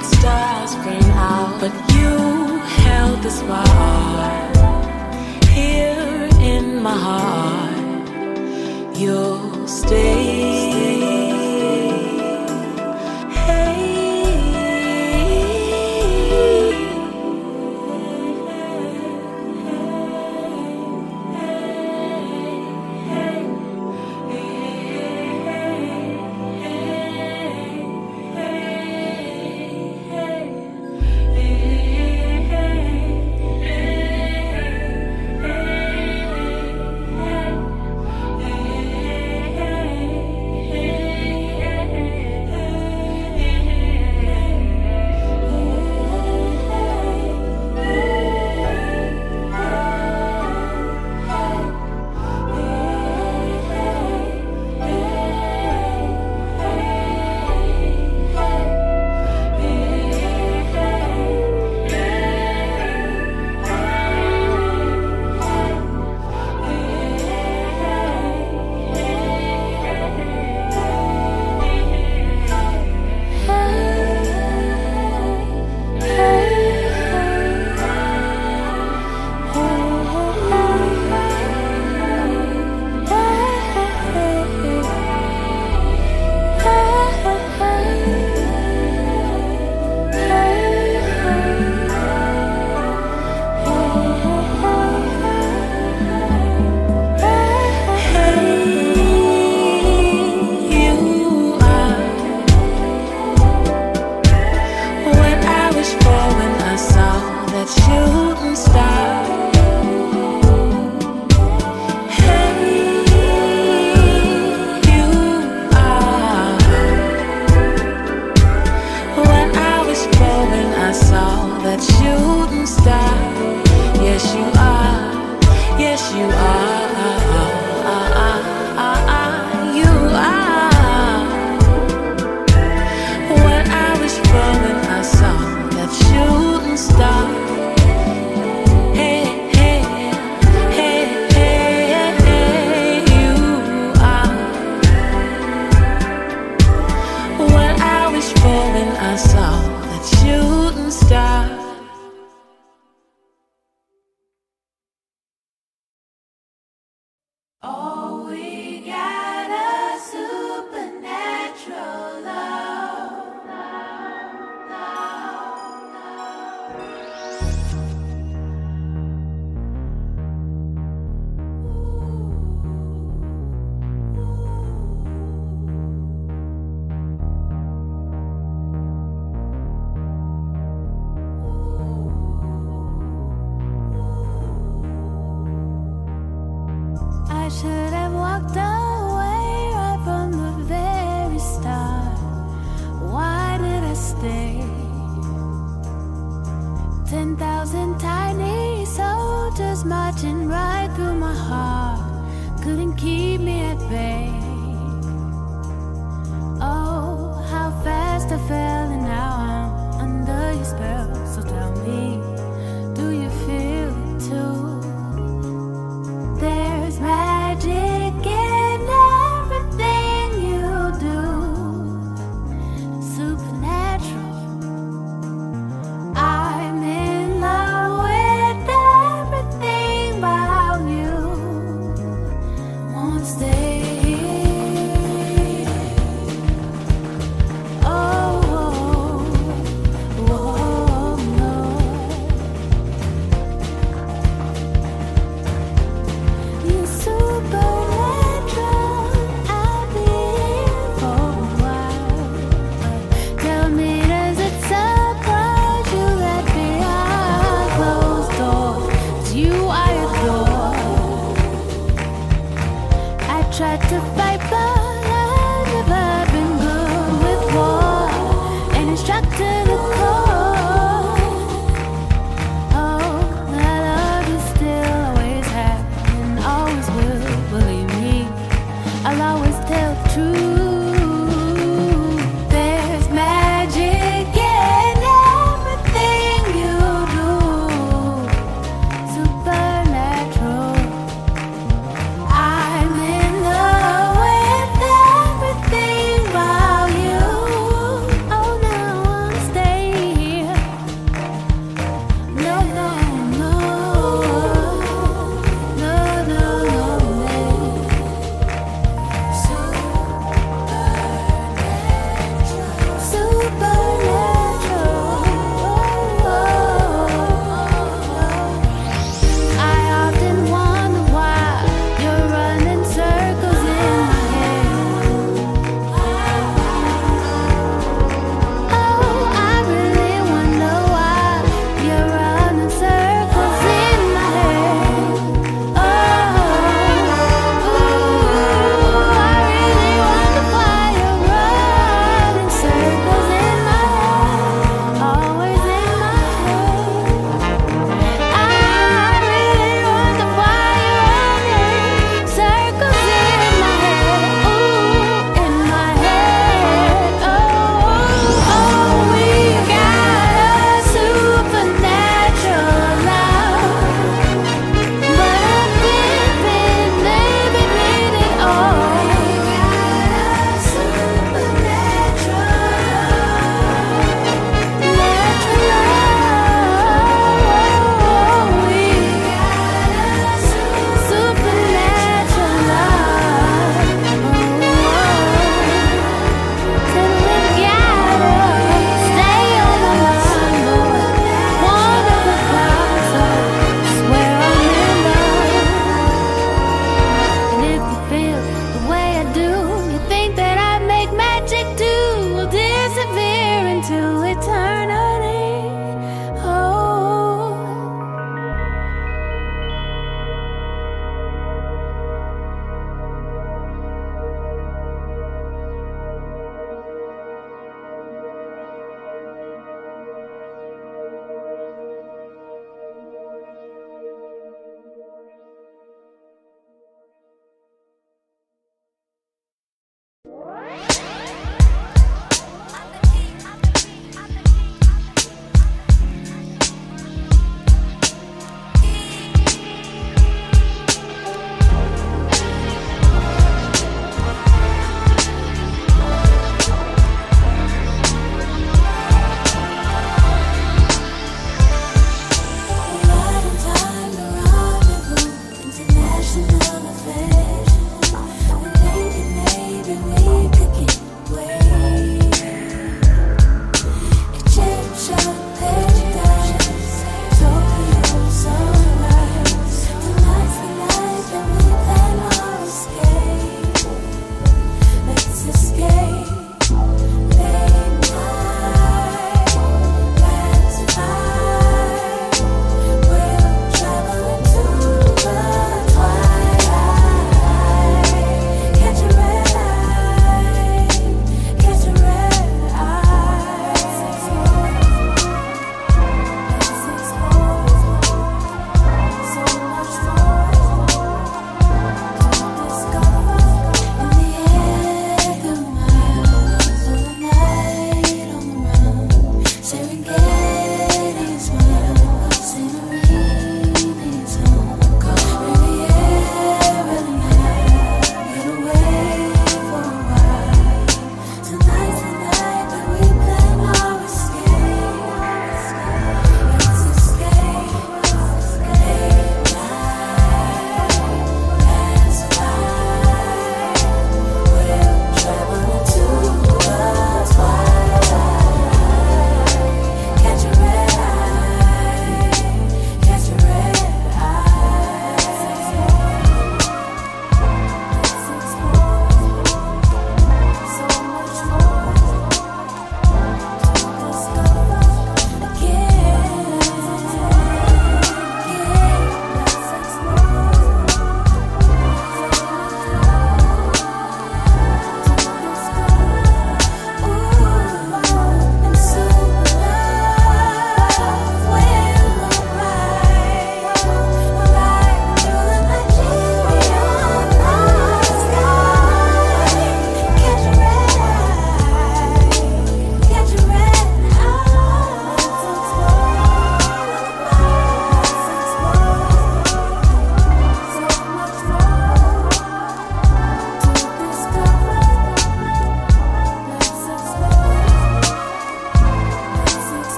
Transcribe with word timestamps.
could 0.00 0.18
stars 0.18 0.74
burn 0.76 1.10
out, 1.12 1.60
but 1.60 1.72
you 1.94 2.58
held 2.84 3.22
this 3.22 3.42
wire 3.42 4.52
here 5.48 6.28
in 6.40 6.82
my 6.82 6.96
heart. 6.96 8.08
You'll 8.96 9.66
stay. 9.66 10.99